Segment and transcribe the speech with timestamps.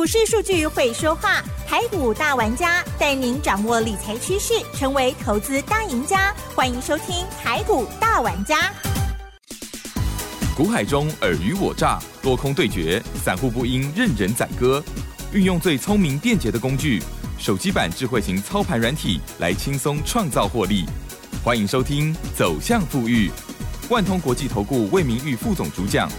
[0.00, 6.34] 股市数据会说话，台股大玩家带您掌握理财趋势，成为投资大赢家。
[6.54, 8.72] 欢迎收听台股大玩家。
[10.56, 14.82] 股海中尔虞我诈，多空对决，散户不应任人宰割。
[15.34, 17.02] 运用最聪明便捷的工具，
[17.38, 20.86] 手机版智慧型操盘软体，来轻松创造获利。
[21.44, 23.28] 欢迎收听《走向富裕》，
[23.90, 26.10] 万通国际投顾魏明玉副总主讲。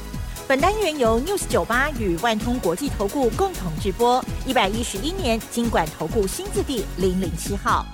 [0.52, 7.86] 本单元由 News 酒吧与万通国际投顾共同直播，一百一十一年经管投顾新字第零零七号。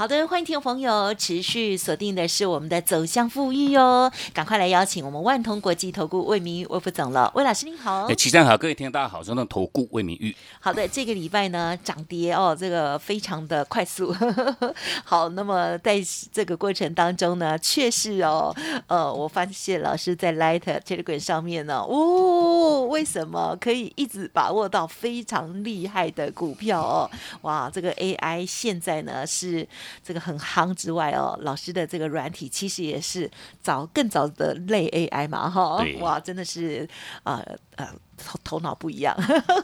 [0.00, 8.06] 好的，欢迎听众朋友持续锁定的是我们的走向富裕哦，赶快来邀请我们万通国际投顾魏明玉魏副总了，魏老师您好。
[8.06, 10.34] 哎，齐上好，各位听众大家好，我是投顾魏明玉。
[10.58, 14.16] 好的，这个礼拜呢涨跌哦，这个非常的快速。
[15.04, 16.00] 好，那么在
[16.32, 18.56] 这个过程当中呢，确实哦，
[18.86, 27.10] 呃，我发现老师在 Light Telegram 上面呢，哦，为什么可以一直把握到非常厉害的股票哦？
[27.42, 29.68] 哇，这个 AI 现在呢是。
[30.02, 33.30] 这个很夯之外哦，老师的这个软体其实也是
[33.62, 36.88] 早更早的类 AI 嘛哈，哇，真的是
[37.24, 37.44] 呃
[37.76, 37.88] 呃。
[38.26, 39.16] 头头脑不一样，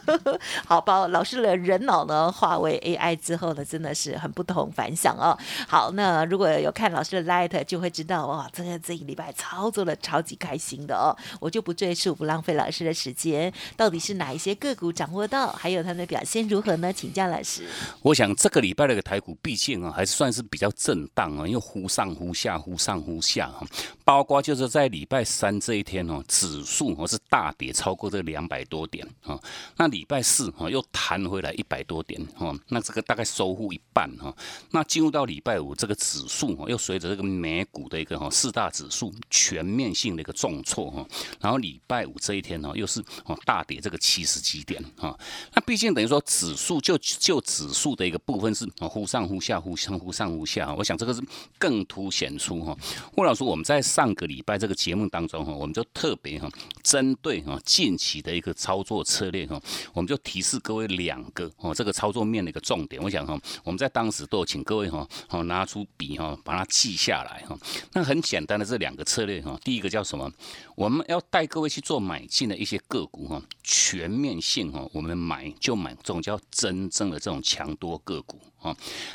[0.66, 5.36] 好，把老师的人脑呢化为 AI 之后呢，真的是很不同凡响哦。
[5.68, 11.14] 好，那如果有看老师的 Light，就会知道哇，真的这一礼拜操作的超级开心的哦。
[11.40, 13.52] 我就不赘述，不浪费老师的时间。
[13.76, 16.92] 到底是哪一些个股掌握到，还有它的表现如何呢？
[16.92, 17.66] 请教老师。
[18.02, 23.66] 我想这个礼拜的个台股，毕竟啊，还算是比较震荡啊，因为忽上忽下，忽上忽下哈。
[24.04, 28.45] 包括就是在礼拜三这一天哦，指数哦是大跌超过这两。
[28.46, 29.40] 百多点哈，
[29.76, 34.34] 那礼拜四哈又弹回来一百多点哈，那这个大概收复一半哈。
[34.70, 41.06] 那进入到礼拜五，这个指数哈又随着这个美股的一个哈四大指数全面性的一个重挫哈，
[41.40, 45.18] 然后礼拜五这一天呢又是哦大跌这个七十几点哈。
[45.54, 50.72] 那毕竟等于说指数就就指数的一个部分是忽上忽下，忽上忽上忽下。
[50.74, 51.20] 我想这个是
[51.58, 52.76] 更凸显出哈。
[53.16, 56.48] 或者说我们在上个礼拜这个节目当中哈，我们就特别哈
[56.84, 58.35] 针对哈近期的。
[58.36, 59.60] 一个操作策略哈，
[59.94, 63.02] 我们就提示各位两个哦，这个操作面的一个重点。
[63.02, 67.56] 我想哈，我们在当时都有请各位哈，哦拿出笔哈，把它记下来哈。
[67.92, 70.30] 那很简单的这两个策略哈，第一个叫什么？
[70.74, 78.38] 我们要带各位去做买进的一些个股哈，全面性哈，我们买就买这种叫真正的这种强多个股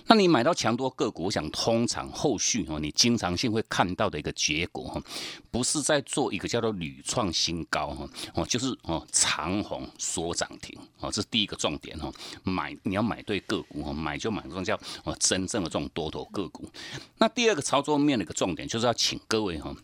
[0.07, 5.01] 那你买到强多个股，我想通常后续哈，你经常性会看到的一个结果哈，
[5.49, 12.11] 不是在做一个叫做屡创新高哈，哦，就是哦长虹缩涨停哦，这是第一个重点哈。
[12.43, 16.69] 买你要买对个股哈，买就买这种叫哦真正的这种多头个股。
[17.17, 19.75] 那第二个操作面的一个重点，就是要请各位哈。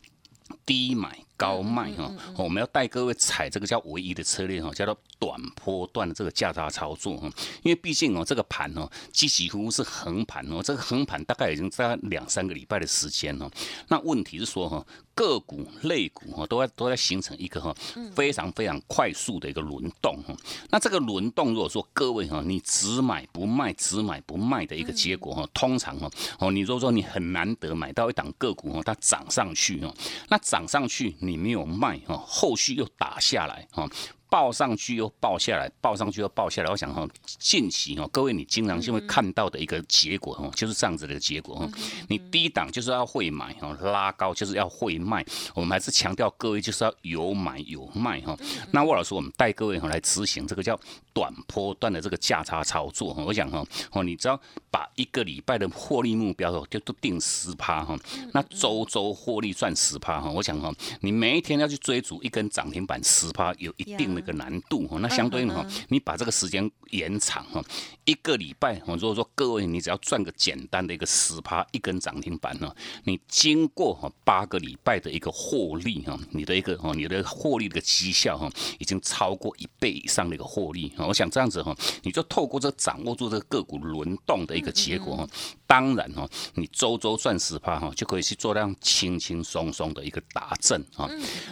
[0.68, 7.28] 低买高卖哈，我们要带各位踩这个叫唯一的策略哈，叫做短波段的这个价差操作哈。
[7.64, 13.50] 因为毕竟哦，这个盘哦，几乎是横盘哦，这个横盘大概已经在两三个礼拜的时间哦。
[13.88, 14.86] 那问题是说哈。
[15.18, 17.76] 个股、类股哈，都在都在形成一个哈
[18.14, 20.32] 非常非常快速的一个轮动哈。
[20.70, 26.08] 那这个轮动，如果说各位哈，你只买不卖，只买不卖的一个结果哈，通常哈
[26.38, 29.92] 哦，你如果说你很难得买到一档个股哦，它涨上去哦，
[30.30, 33.88] 那涨涨上去你没有卖哈，后续又打下来哈。
[34.30, 36.70] 报上去又报下来，报上去又报下来。
[36.70, 37.08] 我想哈，
[37.40, 41.70] 近期哈，各位你经常就会看到的一个结果哈，就是这样子的结果哈。
[42.10, 45.26] 你低档就是要会买哈，拉高就是要会卖。
[45.56, 48.38] 我们还是强调各位就是要有买有卖哈。
[48.72, 50.78] 那沃老师，我们带各位哈来执行这个叫
[51.14, 53.24] 短波段的这个价差操作哈。
[53.26, 53.64] 我想哈，
[53.94, 54.38] 哦，你只要
[54.70, 57.98] 把一个礼拜的获利目标哦就都定十趴哈，
[58.34, 60.30] 那周周获利赚十趴哈。
[60.30, 64.17] 我想哈，你每一天要去追逐一根涨停板十趴，有一定。
[64.18, 67.64] 那个难度哈，那相对应哈，你把这个时间延长哈，
[68.06, 72.74] 一个礼拜哈，如果说各位你只要赚个简单的一个十趴一根涨停板呢，
[73.04, 85.28] 你经过哈八个礼拜的一个获利哈，你的一个哈你的获利的绩效哈，已经超过一倍以上的一个获利哈，我想这样子哈，你就透过这掌握住这个个股轮动的一个结果哈，
[85.68, 91.08] 当然哦，你周周赚十趴哈，就可以去做那样轻轻松松的一个达阵啊。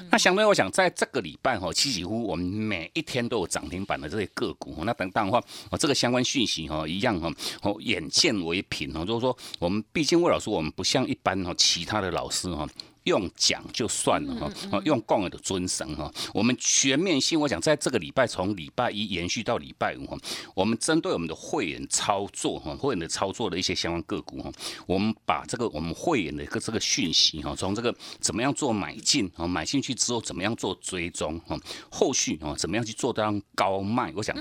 [0.09, 2.55] 那相对我想在这个礼拜哈，几乎我们。
[2.55, 5.39] 每一天都有涨停板的这些个股，那等当的话，
[5.69, 7.29] 哦，这个相关讯息哈，一样哈，
[7.61, 12.65] 哦，眼见为凭哦，就是说，我们毕竟魏老师，我们不像一般哈其他的老师哈。
[13.05, 20.17] 用讲就算了哈，哦，用共有的尊神哈，我们全面性，我想在这个礼拜从礼拜一延续到礼拜五哈，
[20.53, 24.51] 我们针对我们的会员操作哈，会员的操作的一些相关个股哈，
[24.85, 31.57] 我们把这个我们会员的一个这个讯息哈，从这个怎么样做买进啊，买进去之后怎么样做追踪啊，
[31.89, 34.35] 后续啊怎么样去做到高卖，我想，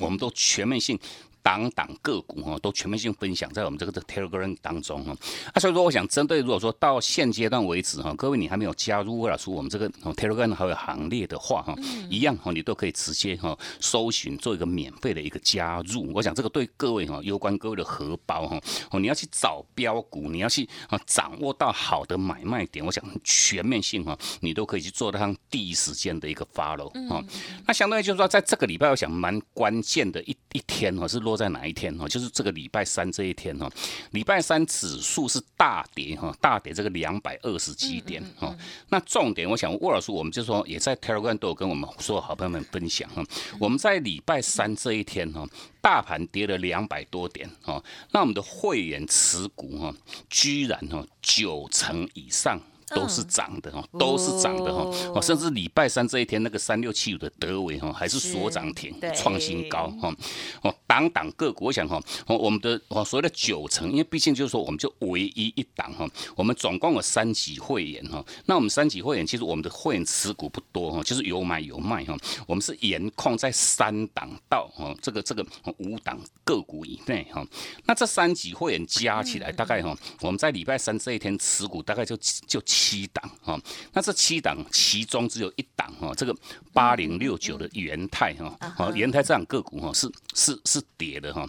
[0.00, 0.98] 我们都全面性。
[1.46, 5.16] 档档个股哈都全面性分享在我们这个的 Telegram 当中哈，
[5.52, 11.72] 啊，所以说我想针对如果说到现阶段为止哈，各位你还没有加入或者说我们这个 Telegram 好友行列的话哈，
[12.10, 16.10] 一样哈，你都可以直接哈搜寻做一个免费的一个加入。
[16.12, 18.60] 我想这个对各位哈，攸关各位的荷包哈，
[18.90, 27.22] 哦，你要去找标股，你要去啊掌握到好的买卖点，我想全面性哈，你都可以去做到第一时间的一个 follow 哈。
[27.68, 31.35] 那相当于就是说，在这个礼拜，我想蛮关键的一一天哈，是落。
[31.36, 32.08] 在哪一天哈？
[32.08, 33.70] 就是这个礼拜三这一天哈。
[34.12, 38.56] 礼拜三指数是大跌哈，大跌这个两百二十几点哈。
[38.88, 43.22] 那重点，我想沃老师，我们就说也在 Telegram 都有跟我们所有好朋友们分享哈。
[43.60, 45.46] 我们在礼拜三这一天哈，
[45.80, 47.82] 大盘跌了两百多点哈。
[48.12, 49.94] 那我们的会员持股哈，
[50.30, 52.60] 居然哈九成以上。
[52.94, 60.14] 都是涨的哈，都是涨的哈，哦，甚至礼拜三这一天那个三六七五的德维哈，还是所涨停，创新高哈，
[60.62, 72.16] 哦，档档个股，我想哈，哦，我们的哦所谓的九成，因为毕竟就是说我们就唯一一档哈，我们总共有三级会员哈，那我们三级会员其实我们的会员持股不多哈，就是有买有卖哈，
[72.46, 75.44] 我们是严控在三档到哦这个这个
[75.78, 77.44] 五档个股以内哈，
[77.84, 82.16] 那这三级会员加起来大概哈，我们在礼拜三这一天持股大概就
[82.46, 82.62] 就。
[82.76, 83.58] 七档哈，
[83.94, 86.36] 那这七档其中只有一档哈，这个
[86.74, 91.48] 八零六九的元泰哈，好元泰这样个股哈是是是跌的哈。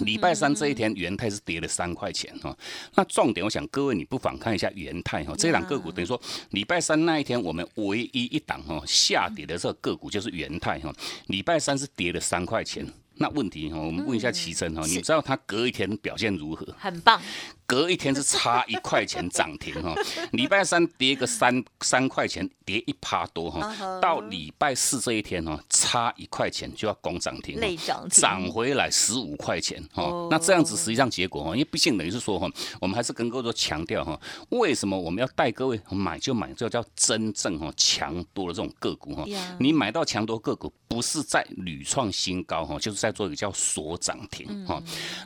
[0.00, 2.54] 礼拜三这一天元泰是跌了三块钱哈。
[2.96, 6.20] 那重点我想各位你不妨看一下元泰哈，这档个股等于说
[6.50, 10.92] 礼拜三那一天我们唯一一档哈下跌的这个个股就是元泰哈，
[11.28, 12.84] 礼拜三是跌了三块钱。
[13.18, 16.66] 那问题哈，我们问一下齐珍哈，你知道他隔一天表现如何？
[16.78, 17.18] 很棒。
[17.66, 19.92] 隔一天是差一块钱涨停哈，
[20.30, 30.28] 礼拜三跌个三三块钱，跌一趴多哈，到礼拜四这一天哈，差一块钱就要攻涨停，涨停，涨回来十五块钱哈。
[30.30, 32.48] 那这样子实际上结果哈，因为毕竟等于是说哈，
[32.80, 34.18] 我们还是跟各位强调哈，
[34.50, 39.24] 为什么我们要带各位买就买，这叫真正哈强多的这种个股哈。
[39.58, 44.80] 你买到强多个股，不是在屡创新高哈，就是在做一个叫锁涨停哈。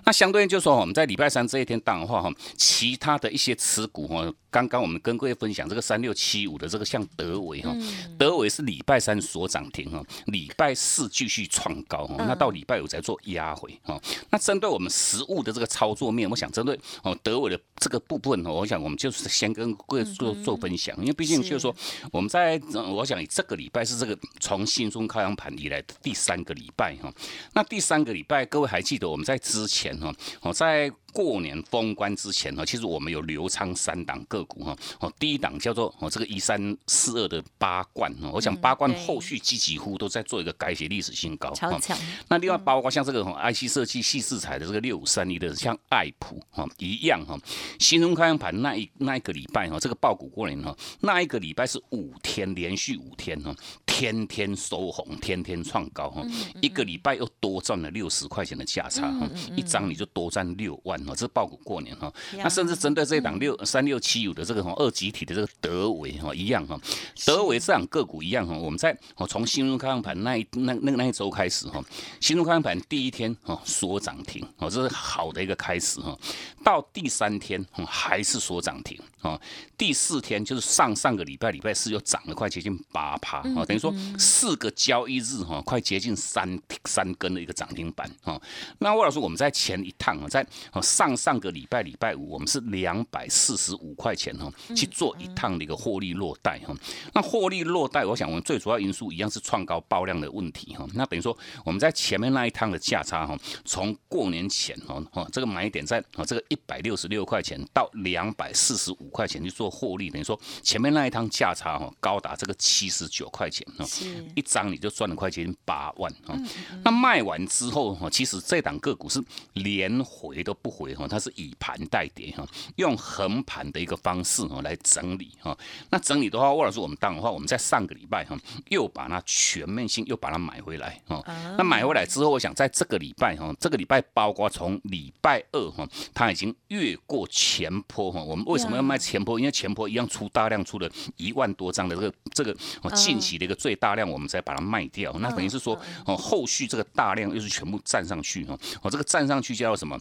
[0.07, 2.30] 那相对应就是说，我们在礼拜三这一天当的话哈。
[2.57, 7.75] 其他的一些持股哈，刚刚我们跟各位分享这个三六七五的这个像德维哈，
[8.19, 14.01] 德维是礼拜三所涨停哈，礼拜四继续创高哈，那到礼拜五才做压回哈。
[14.31, 21.75] 那针对我们实物的这个操作面，我想针对哦德维的这个部分哦，我想我们就是先跟各位做做分享，因为毕竟就是说
[22.13, 27.13] 我们在我想这个礼拜是这个从新中开阳盘以来的第三个礼拜哈，
[27.55, 30.91] 那第三个礼拜各位还记得我们在之前哈，我在。
[31.13, 41.99] 过年封关之前哈，其实我们有流仓三档个股哈，哦，第一档叫做哦这个一三四二的八冠哦，我想八冠后续几几乎都在做一个改写历史新高，超强。
[42.29, 47.37] 那另外包括像这个哈 IC 设计细四彩的这个六五三一的像爱普哈一样哈，
[47.79, 53.55] 新中开盘那一那一个礼拜哈，这个爆股过年哈，那一个礼拜是五天连续五天哈，
[53.85, 56.23] 天天收红，天天创高哈，
[56.61, 61.00] 一个礼拜又多赚了六十块钱的价差哈，一张你就多赚六万。
[61.07, 66.79] 哦，这是爆股过年哈，那甚至针对这一档六三六七五的这个哈二级体的这个德维哈一样哈，
[67.25, 71.83] 德维这档个股一样哈，我们在哦从新入开放盘那一那那那一周开始哈，
[72.21, 76.17] 新入开放盘第一天哦缩涨停哦，这是好的一个开始哈，
[76.65, 79.41] 到第三天还是缩涨停哦，
[79.79, 88.41] 第四天就是上上个礼拜礼拜四又涨了快接近八趴哦，等于说四个交易日哈快接近三三根的一个涨停板哦，
[88.79, 90.81] 那魏老师我们在前一趟啊在哦。
[90.91, 96.75] 上上个礼拜礼拜五，我们是两百四十五块钱哈，去做一趟的一个获利落袋哈。
[97.15, 100.85] 那获利落袋，我想我们最主要因素一样是创高爆量的问题哈。
[100.95, 113.87] 那等于说我们在前面那一趟的价差哈，从过年前哈哈这个买点在啊这个一百六十六块钱到两百四十五块钱去做获利，等于说前面那一趟价差哈高达这个七十九块钱哦，
[114.35, 116.35] 一张你就赚了快接近八万哦。
[116.83, 120.71] 那卖完之后哈，其实这档个股是连回都不。
[120.71, 125.55] 回哈，它是以盘带跌哈，用横盘的一个方式哈来整理哈。
[125.91, 128.39] 那整理的话，沃老师我们当的话，我们在上个礼拜哈
[128.69, 131.21] 又把它全面性又把它买回来哦。
[131.59, 138.23] 那买回来之后，我想在这个礼拜哈，这个礼拜包括从礼拜二哈，它已经越过前坡哈。
[138.23, 139.39] 我们为什么要卖前坡？
[139.39, 142.55] 因为前坡一样出大量出了一万多张的这个这个
[142.95, 145.13] 近期的一个最大量，我们才把它卖掉。
[145.19, 145.77] 那等于是说
[146.07, 148.57] 哦，后续这个大量又是全部站上去哈。
[148.83, 149.99] 哦，这个站上去叫什么？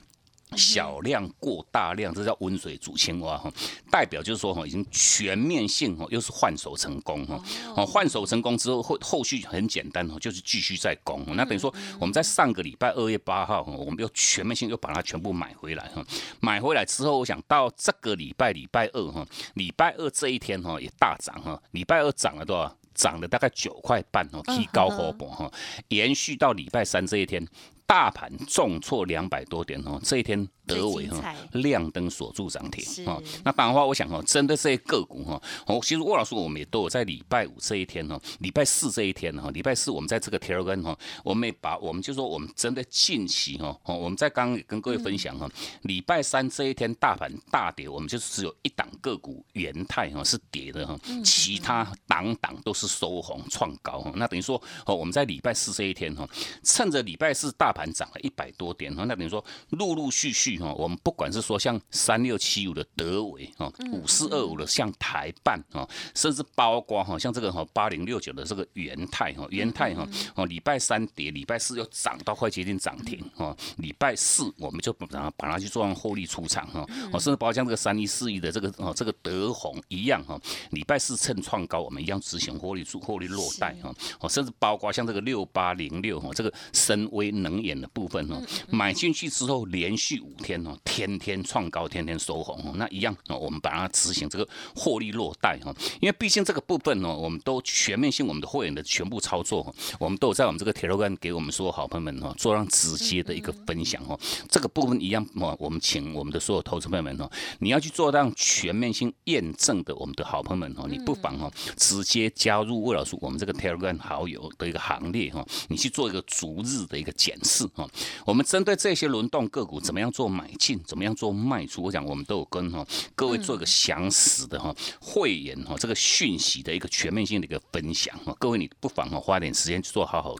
[0.57, 3.51] 小量过大量，这叫温水煮青蛙哈，
[3.91, 7.41] 代表就是说哈，已经全面性哈，又是换手成功哈，
[7.75, 11.23] 哦，换手成功之后后后续很简单哈，就是继续再攻。
[11.35, 16.03] 那等于说我们在上个礼拜二月八号哈，我们又全面性又把它全部买回来哈，
[16.39, 22.75] 买回来之后，我想到这个礼拜礼拜二哈，礼拜二这一天哈也大涨哈，礼拜二涨了多少？
[22.95, 25.49] 涨了大概九块半哦，提高火博哈，
[25.87, 27.47] 延续到礼拜三这一天。
[27.89, 33.21] 大盘重挫两百多点哦，这一天德伟哈亮灯锁住涨停哦。
[33.43, 45.49] 那当然话，我想哦，针对这些个股哈，哦，其实沃老师我们也都有在礼拜五这一天哦，礼拜四这一天哈，礼拜四我们在这个 Telegram 哈，我们也把我们就说我们真的近期哈，哦，我们在刚刚跟各位分享哈，
[45.81, 54.11] 礼拜三这一天大盘大跌，我们就是只有一档个股元泰哈是跌的哈，其他档档都是收红创高哈。
[54.15, 56.27] 那等于说哦，我们在礼拜四这一天哈，
[56.63, 80.39] 趁着礼拜四大盘涨了一百多点哈，那等于说陆陆续续哈，我们不管是说像三六七五的德维哈，五四二五的像台办哈，甚至包括哈像这个哈八零六九的这个元泰哈，元泰哈哦，礼拜三跌，礼拜四又涨到快接近涨停哈，礼拜四我们就把它把它去做上获利出场哈，哦，甚至包括像这个三一四一的这个哦这个德宏一样哈，
[80.69, 87.79] 礼拜四趁创高我们一样执行获利出获利落袋哈，哦，甚至包括像这个六八零六哈这个深威能源。
[87.79, 107.29] 的部分哦，买进去之后连续五天天哦，天天创高，天天收红哦，那一样哦，我们把它执行这个获利落袋哈，因为毕竟这个部分哦，我们都全面性我们的会员的全部操作，我们都有在我们这个铁路杆给我们所有好朋友们哦，做上直接的一个分享哦，这个部分一样哦，我们请我们的所有投资朋友们哦，
[107.59, 117.67] 你要去做让全面性验证的我们的好朋友们哦，你不妨哦，直接加入魏老师我们这个 Telegram 好友的一个行列哈，你去做一个逐日的一个检视。
[117.75, 117.87] 哈，
[118.25, 121.81] 我们针对这些轮动个股，怎么样做买进，怎么样做卖出？
[121.81, 128.35] 我讲我们都有跟哈各位做一个详实的哈会员哈这个讯息的一个全面性的一个分享哈。
[128.39, 130.35] 各位你不妨哈花点时间去做好好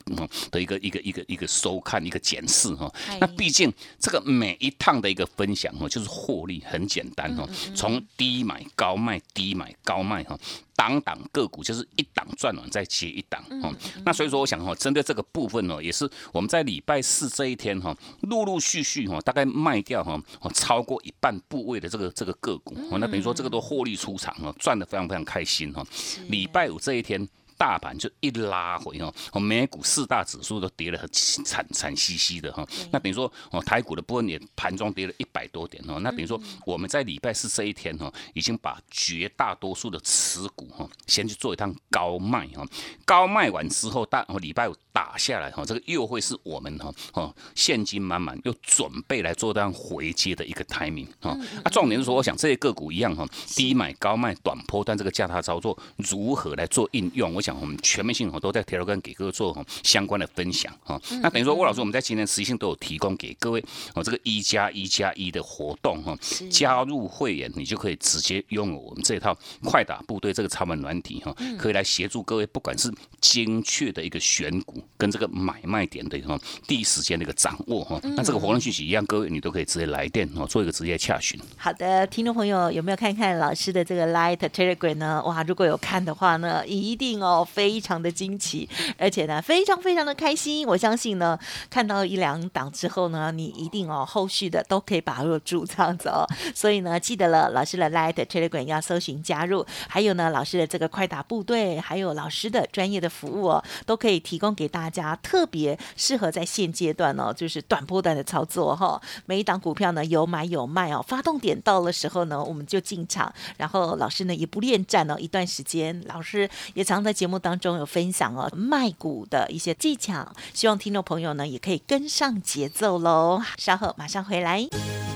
[0.52, 2.92] 的一个一个一个一个收看一个检视哈。
[3.20, 10.38] 那毕竟这个每一趟的一个分享哈，就是获利很简单哈，从低买高卖，低买高卖哈。
[10.80, 20.18] 档档个股就是一档赚完再接一档哦，那所以说我想哈，针对这个部分呢，也是我们在礼拜四这一天哈，陆陆续续哈，大概卖掉哈，
[20.54, 25.86] 超过一半部位的这个这个个股，那等于说这个都获利出场哦，赚的非常非常开心哈。
[26.30, 27.28] 礼拜五这一天。
[27.60, 32.66] 大盘就一拉回哈，哦，美股四大指数都跌得很惨惨兮兮的哈。
[32.90, 36.00] 那等于说哦，台股的部分也盘中跌了一百多点哦。
[36.00, 42.66] 那等于说我们在礼拜四这一天哈，已经把绝大多数的持股哈，先去做一趟高卖哈。
[43.04, 51.38] 高卖完之后，大礼拜五打下来哈，这个又会是我们哈哦现金满满又准备来做单回接的一个 timing 哈。
[51.66, 57.34] 啊，重点是说，我想这些个股一样哈，低买高卖短波段这个价差操作如何来做应用？
[57.34, 57.49] 我想。
[57.60, 63.64] 我们全面性哈都在 Telegram 给各位做相关的分享哈，那等于说魏老师我们在今天实际性都有提供给各位
[63.94, 66.18] 哦这个一加一加一的活动哈，
[66.50, 72.92] 加入会员你就可以直接拥有我们这一套快打部队这个超门软体哈，可以来协助各位不管是
[73.22, 81.40] 精确的一个选股跟这个买卖点的哈第一时间的一个掌握哈，那这个活动讯息一样，各位你都可以直接来电哦做一个直接洽询。
[81.58, 85.24] 好的，听众朋友有没有看看老师的这个 Light Telegram 呢？
[85.26, 87.39] 哇，如果有看的话呢，一定哦。
[87.44, 88.68] 非常的惊奇，
[88.98, 90.68] 而且呢，非常非常的开心。
[90.68, 91.38] 我相信呢，
[91.70, 96.26] 看到一两档之后呢，你一定哦，后续的都可以把握住这样子哦。
[96.54, 109.02] 所以呢，记得了，老师的 Light Telegram 要搜寻加入，还有呢，老师的这个快打部队，还有老师的专业的服务哦，都可以提供给大家，特别适合在现阶段哦，就是短波段的操作哈。
[109.26, 117.29] 每一档股票呢，有买有卖哦，发动点到的时候呢，我们就进场，然后老师呢也不恋战哦，一段时间，老师也常在节目。
[117.30, 123.42] 目当中有分享哦卖股的一些技巧，希望听众朋友呢也可以跟上节奏喽。
[123.58, 124.68] 稍后马上回来。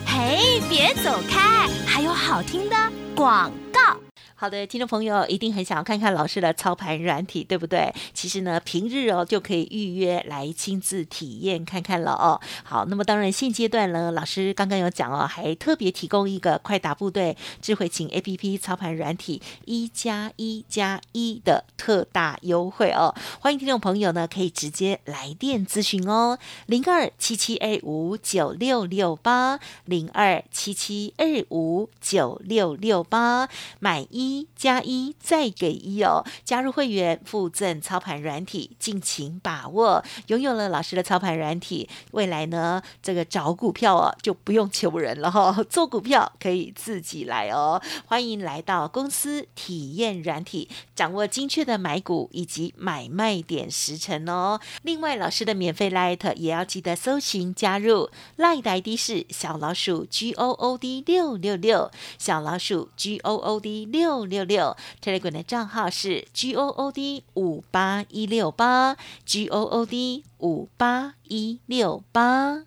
[0.06, 2.76] 嘿，别走开，还有好听的
[3.16, 3.98] 广告。
[4.36, 7.94] 好的，听众朋友一定很想要看看老师的操盘软体，对不对？
[8.14, 12.42] 其实呢，平日哦就可以预约来亲自体验看看了哦。
[12.64, 23.16] 好，那么当然现阶段呢，老师刚刚有讲哦，还特别提供一个快打部队智慧型 A P P 操盘软体一加一加一的特大优惠哦。
[23.40, 33.48] 欢迎听众朋友呢可以直接来电咨询哦，零二七七 A 五九六六八零二七七二五九六六八
[33.80, 34.23] 买一。
[34.24, 40.04] 一加一再给一哦，加入会员附赠操盘软体，尽情把握。
[40.28, 47.82] 拥有了老师的操盘软体，未来呢，这个找股票哦就不用求人了哈， 做股票可以自己来哦。
[48.06, 54.60] 欢迎来到公司体验软体，掌握精确的买股以及买卖点时辰哦。
[54.84, 64.13] 另外，老师的免费 Light 也要记得搜寻加入，Light ID 是小老鼠 G O O D 六六六，小老鼠 G O O D 六。
[64.22, 72.64] 六六六 Telegram 的账号是 G O O D 五八一六八 G O O D 五八一六八。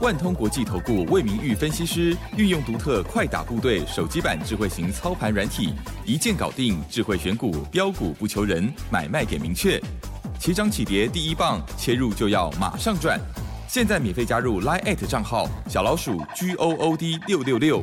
[0.00, 5.72] 万通国际投顾魏明玉分析师运用独特快打部队手机版智慧型操盘软体，
[6.04, 9.80] 一键搞定智慧选股标股不求人，买卖点明确，
[10.38, 13.18] 起涨起跌第一棒，切入就要马上赚。
[13.68, 17.82] 现在免费加入 Line 账号小老鼠 G O O D 六六六。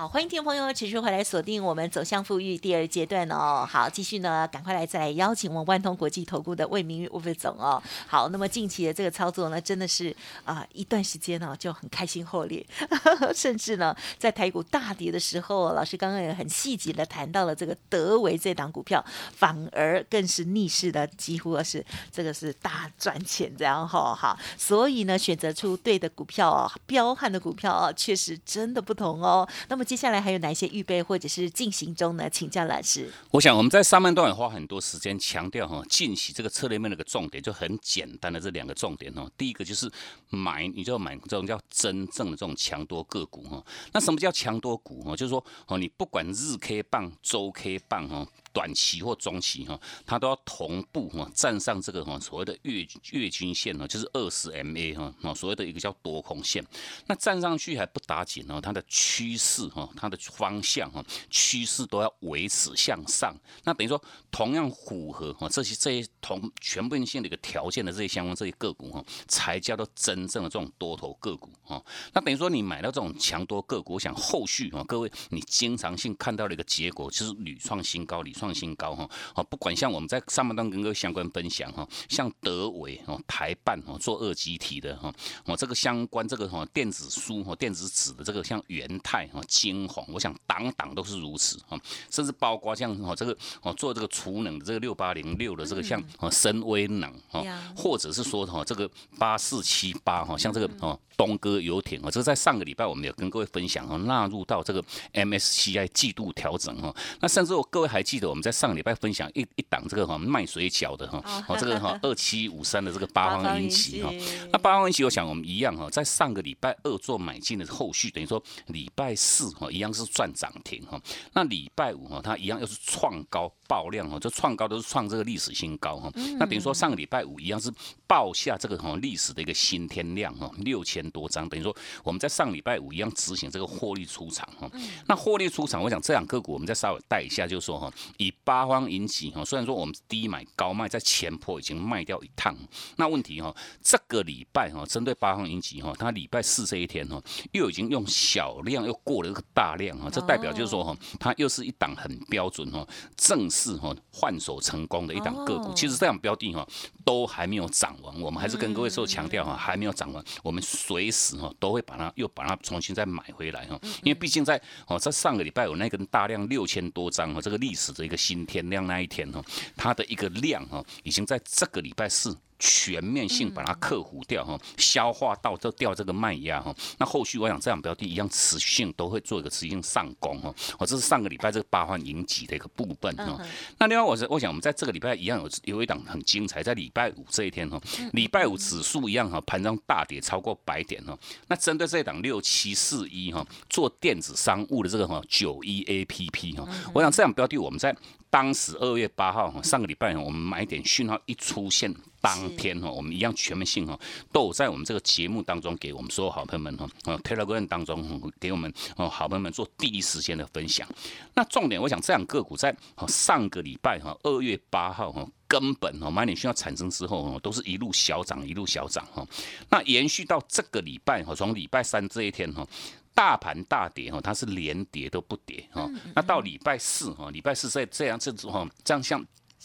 [0.00, 3.68] 好，欢迎听众朋友持续回来锁定我们走向富裕第二阶段哦。
[3.70, 7.82] 好，继续呢，赶快来再来邀请我们万通国际投顾的魏明玉魏总哦。
[8.06, 10.16] 好，那么近期的这个操作呢，真的是
[10.46, 12.66] 啊一段时间呢就很开心获利，
[13.36, 19.04] 甚至呢在台股大跌的时候，老师刚刚也很细节的谈到了这个德维这档股票，
[19.34, 24.14] 反而更是逆势的，几乎是这个是大赚钱这样哈。
[24.14, 29.46] 好，所以呢选择出对的股票哦，彪悍的股票哦，确实真的不同哦。
[29.68, 32.30] 那么接下来还有哪些预备或者是进行中呢？
[32.30, 33.12] 请教老师。
[33.32, 39.28] 我想我们在上半段也花很多时间强调哈，近期这个策略面的一个重点就很简单的这两个重点哦。
[39.36, 39.90] 第一个就是
[40.28, 43.60] 买，你就要买这种叫真正的这种强多个股哈。
[43.92, 45.16] 那什么叫强多股哈？
[45.16, 48.24] 就是说哦，你不管日 K 棒、周 K 棒哈。
[48.52, 56.64] 短期或中期哈，它都要同步哈站上这个哈所谓的月月均线呢，就是二十 MA 哈，啊所谓的一个叫多空线。
[57.06, 63.32] 那站上去还不打紧呢，它的趋势哈，它的方向哈，趋势都要维持向上。
[63.62, 64.02] 那等于说
[64.32, 71.80] 同样符合哈这些这些同全部性的一个条件的这些相关这些个股哈，才叫做真正的这种多头个股哈。
[72.12, 78.34] 那等于说你买到这种强多个股，我想后续哈各位你经常性看到的一个结果就是屡创新高，屡。
[78.40, 85.12] 创新高哈，好，不管像我们在上半段跟各位相关分享哈，像德伟哦、台办哦做二级体的哈，
[85.44, 100.98] 我这个相关这个哈电子书哈、电子纸的这个像元泰哈、金鸿，我想档档都是如此哈，甚至包括像哦这个哦做这个储能的这个六八零六的这个像哦深威能哦，或者是说哈这个八四七八哈，像这个哦。
[101.20, 106.96] 东哥游艇哦，这个在上个礼拜我们有跟各位分享哦，纳入到这个 MSCI 季度调整哈。
[107.20, 114.10] 那甚至我各位还记得我们在上个礼拜分享一一档这个哈卖水饺的哈，哦这个哈 二七五三的这个八方云集哈。
[114.52, 120.98] 那八方云集我想我们一样哈，在上个礼拜二做买进的后续，等于说礼拜四哈一样是赚涨停哈。
[121.34, 126.10] 那礼拜五哈它一样又是创高爆量哈，这创高都是创这个历史新高哈。
[126.38, 127.70] 那等于说上个礼拜五一样是
[128.06, 131.00] 爆下这个哈历史的一个新天量哈，六千。
[131.10, 134.70] 多张等于说我们在上礼拜五一样执行这个获利出场哈，
[135.08, 142.54] 那获利出场，我想这两个股我们再稍微带一下，就是说哈，以八方引起哈，虽然说我们低买高卖，在前坡已经卖掉一趟，
[142.96, 147.18] 那问题哈，这个礼拜哈，针对八方引起哈，它礼拜四这一天哈，
[147.52, 155.72] 又已经用小量又过了一个大量哈，这代表就是说哈，它又是一档很标准哈，正式哈换手成功的一档个股。
[155.72, 156.68] 其实这样标的哈，
[157.10, 161.00] 都还没有涨完，我们还是跟各位说强调哈，还没有涨完，我们随。
[161.00, 169.42] 随时哈都会把它又把它重新再买回来哈，因为毕竟在哦在上个礼拜有那根大量六千多张哈，这个历史的一个新天量那一天哈，
[169.76, 172.36] 它的一个量哈已经在这个礼拜四。
[172.60, 183.40] 全面性把它克服掉哈，消化到这掉这个卖压哈，那后续我想这样标的一样持续性都会做一个持续性上攻哈，哦这是上个礼拜这个八环引起的一个部分哈。
[183.78, 187.80] 那另外我是我想我们在这个礼拜一样有有一档很精彩，在礼拜五这一天哈，
[188.12, 191.18] 礼拜五指数一样哈，盘中大跌超过百点哈。
[191.48, 197.96] 那针对这一档六七四一哈，做电子商务的这个哈九一 A P P 哈，我想这样标的我们在。
[198.30, 201.94] 当时二月八号上个礼拜我们买点讯号一出现。
[202.22, 203.98] 当天哈，我们一样全面性哈，
[204.30, 210.86] 都有在我们这个节目当中给我们所有好朋友们哈，呃，Telegram 当中给我们哦好朋友们做第一时间的分享。
[211.34, 212.76] 那重点，我想这两个股在
[213.08, 219.26] 上个礼拜哈，二月八号哈，根本哈买点需要产生之后哈，都是一路小涨一路小涨哈。
[219.70, 222.66] 那延续到这个礼拜哈，从礼拜三这一天哈，
[223.14, 225.90] 大盘大跌哈，它是连跌都不跌哈。
[226.14, 229.24] 那到礼拜四哈，礼拜四在这样这种哈，这样像。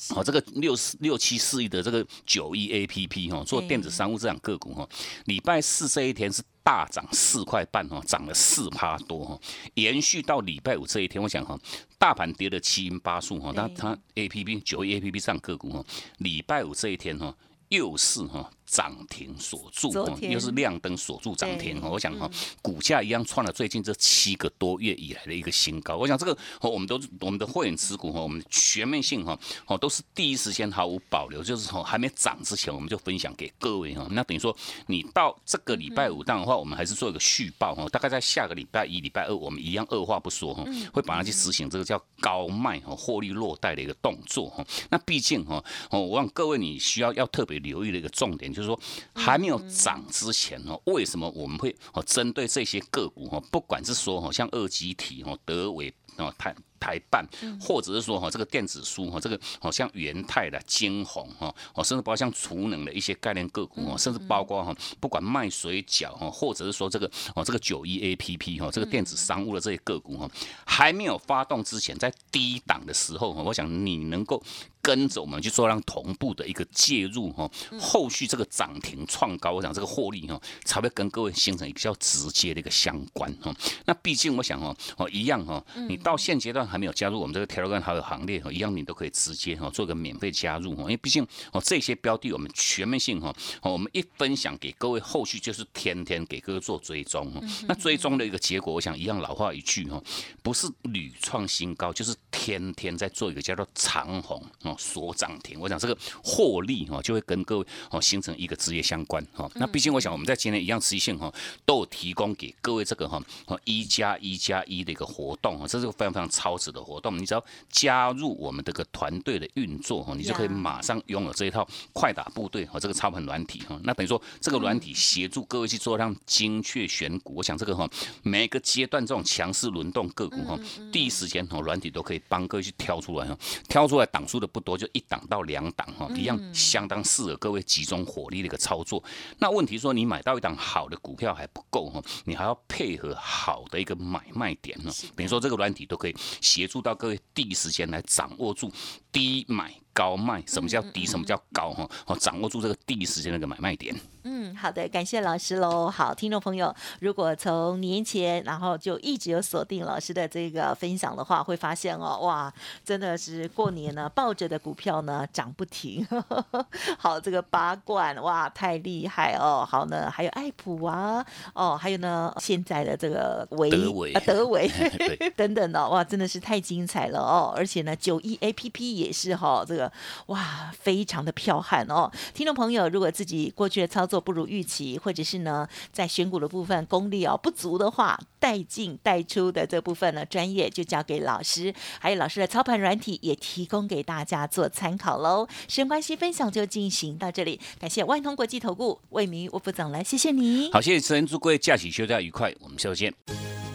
[0.10, 4.86] 哦，这个六四六七四亿的这个九亿 A P P 哈，做电子商务这样个股哈，
[5.24, 9.40] 礼拜四这一天是大涨四块半哈，涨了四趴多哈，
[9.76, 11.58] 延续到礼拜五这一天，我想哈，
[11.98, 15.82] 大盘跌了七阴八素哈，那它 A P P 九亿 A P P 这样个股哈，
[16.18, 17.34] 礼拜五这一天哈。
[17.70, 21.88] 又是哈涨停锁住，又是亮灯锁住涨停哈。
[21.90, 22.30] 我想哈，
[22.62, 25.98] 股价一样创了最近这七个多月以来的一个新高。
[25.98, 34.08] 我想这个我们都我们的会员持股哈，我们全面性哈哦都是第一时间毫无保留，就是说还没涨之前我们就分享给各位哈。
[34.12, 37.88] 那等于说你到这个礼拜五档的话，我们还是做一个续报哈。
[37.90, 44.66] 大概在下个礼拜一、礼拜二，我们一样二话不说哈，会把它去实行这个叫高卖哈获利落袋的一个动作哈。
[44.90, 47.56] 那毕竟哈哦，我让各位你需要要特别。
[47.66, 48.80] 留意的一个重点就是说，
[49.14, 56.56] 还没有涨之前哦，为什么我们会哦针对这些个股哈，不管是说哦像二级体哦、德伟哦、台
[56.86, 57.28] 台办，
[57.60, 70.30] 或者是说哈这个电子书哈，这个好像元泰的金鸿哈，哦甚至包括像储能的一些概念个股哦，甚至包括哈不管卖水饺哈，或者是说这个哦这个九一 A P P 哈，这个电子商务的这些个股哈，
[70.64, 74.44] 还没有发动之前，在低档的时候哈，我想你能够。
[74.86, 83.52] 跟着我们去做让同步的一个介入哈，后续这个涨停创高，我想这个获利哈才会跟各位形成一个比较直接的一个相关哈。
[83.86, 97.42] 那毕竟我想哈哦一样哈，你到现阶段还没有加入我们这个 Telegram 好友行列哈，一样你都可以直接哈做个免费加入哈，因为毕竟哦这些标的我们全面性哈，我们一分享给各位，后续就是天天给各位做追踪哈。
[97.68, 100.02] 那追踪的一个结果，我想一样老话一句哈，
[100.44, 104.76] 不是屡创新高，就是天天在做一个叫做长虹哦。
[104.78, 109.50] 所涨停，我想这个获利哈就会跟各位哦形成一个职业相关哈。
[109.56, 111.34] 那毕竟我想我们在今天一样持续性哈
[111.66, 113.22] 都有提供给各位这个哈
[113.64, 117.18] 一加一加一的一个活动哈，这是个非常非常超值的活动。
[117.18, 123.80] 你只要加入我们这个团队的运作哈，你就可以马上拥有这一套快打部队和这个操盘软体哈。
[123.86, 127.90] 那等于说这个软体协助各位去做让精确选股，我想这个哈
[128.24, 130.60] 每个阶段这种强势轮动个股哈，
[130.92, 133.38] 第一时间哈软体都可以帮各位去挑出来哈，
[133.70, 134.60] 挑出来档数的不。
[134.66, 139.04] 多就一档到两档哈，一样相当适合各位集中火力的一个操作。
[139.38, 144.92] 那问题说你买到一档好的股票还不够哈，你还要配合好的一个买卖点呢。
[145.16, 148.72] 比如说这个软体都可以协助到各位第一时间来掌握住
[149.12, 149.74] 低买。
[149.96, 151.06] 高卖，什么叫低？
[151.06, 151.72] 什么叫高？
[151.72, 153.96] 哈，哦，掌握住这个第一时间那个买卖点。
[154.28, 155.90] 嗯，好的，感谢老师喽。
[155.90, 162.54] 好，听众朋友，如果从年前然后就一直有锁定老师的这个分享的话，会发现哦，哇，
[162.84, 166.06] 真的是过年呢，抱着的股票呢涨不停。
[166.98, 169.66] 好，这个八冠哇，太厉害哦。
[169.66, 174.70] 好呢，还有爱普啊，哦，还有呢，现在的这个维德维德维
[175.38, 177.54] 等等的，哇，真的是太精彩了哦。
[177.56, 179.85] 而且呢，九一 A P P 也是哈，这个。
[180.28, 182.12] 哇，非常的彪悍哦！
[182.34, 195.48] 听众朋友，如果自己过去的操作不如预期，或者是呢在选股的部分功力哦不足的话，带进带出的这部分呢，专业就交给老师，还有老师的操盘软体也提供给大家做参考喽。
[195.68, 200.72] 时间关系，分享就进行到这里，感谢万通国际投顾魏明吴副总来，谢谢你。
[200.72, 203.14] 好，谢谢持人，祝各位假期休假愉快，我们下周见。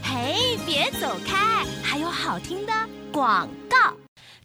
[0.03, 2.73] 嘿，别走开，还有好听的
[3.13, 3.95] 广告。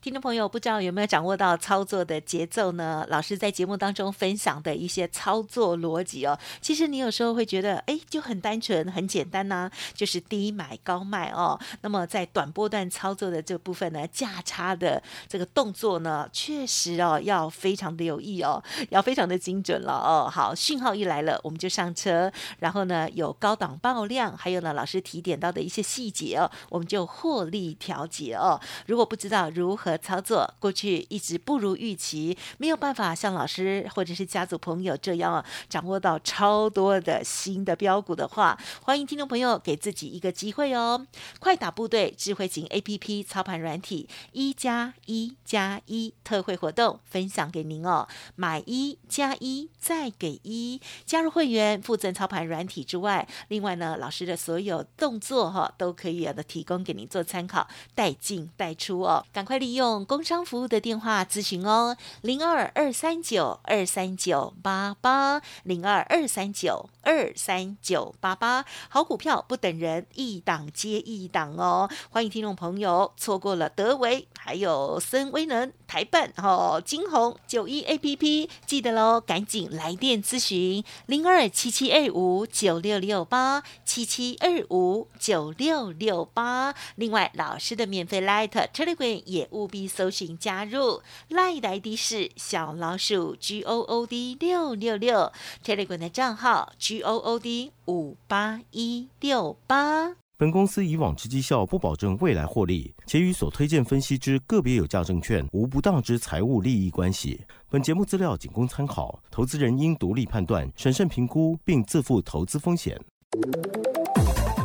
[0.06, 3.04] 听众朋友，不知道有没有掌握到操作的节奏呢？
[3.10, 11.60] 老师在节目当中分享的一些操作逻辑哦，其实你有时候会觉得，哎，就很单纯、很简单呐，就是低买高卖哦。
[11.82, 20.30] 那么在短波段操作的这部分呢，价差的这个动作呢，确实哦要非常的有意哦，要非常的精准了哦。
[20.32, 28.62] 好，讯号一来了，我们就上车，然后呢有高档爆量，还有呢老师提点到的一些细节哦，我们就获利调节哦。
[28.86, 41.06] 如果不知道如何，操作过去一直不如预期，没有办法像老师或者是家族朋友这样掌握到超多的新的标股的话，欢迎听众朋友给自己一个机会哦！
[41.40, 59.85] 快打部队智慧型 A P P 操盘软体一加一加一特惠活动分享给您哦，买一加一再给一，加入会员附赠操盘软体之外，另外呢，老师的所有动作哈都可以的提供给您做参考，带进带出哦，赶快利用。
[59.86, 68.66] 用工商服务的电话咨询哦，零二二三九二三九八八，零二二三九二三九八八。
[68.90, 71.88] 好股票不等人，一档接一档哦。
[72.10, 86.74] 欢迎听众朋友，错过了德维，还有森威能、台办哦，金红九一 A P P，记得喽，赶紧来电咨询零二七七二五九六六八七七二五九六六八。
[86.96, 95.32] 另外，老师的免费 Light Telegram 也务必搜寻加入赖来的 ID 是小老鼠 G O O D 六六六
[95.64, 100.16] ，Telegram 的账号 G O O D 五八一六八。
[100.38, 107.42] 本公司以往之绩效不保证未来获利，且与所推荐分析之个别有价证券无不当之财务利益关系。
[107.70, 113.00] 本节目资料仅供参考，投资人应独立判断、审慎评估，并自负投资风险。